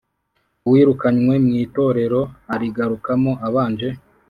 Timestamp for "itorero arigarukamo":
1.63-3.31